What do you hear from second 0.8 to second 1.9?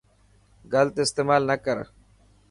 استيمال نا ڪرو.